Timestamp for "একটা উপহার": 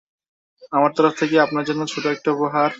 2.07-2.69